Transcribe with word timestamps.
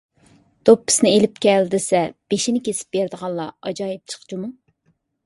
دوپپىسىنى 0.67 1.11
ئېلىپ 1.17 1.35
كەل 1.45 1.69
دېسە، 1.75 2.01
بېشىنى 2.33 2.63
كېسىپ 2.69 2.97
بېرىدىغانلار 2.99 3.53
ئاجايىپ 3.69 4.15
جىق 4.15 4.25
جۇمۇ! 4.33 4.51